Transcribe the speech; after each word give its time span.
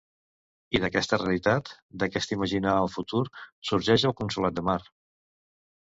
I 0.77 0.79
d'aquesta 0.85 1.19
realitat, 1.19 1.69
d'aquest 2.03 2.33
imaginar 2.37 2.73
el 2.85 2.91
futur, 2.97 3.23
sorgeix 3.73 4.07
el 4.11 4.19
Consolat 4.23 4.61
de 4.61 4.65
Mar. 4.71 4.79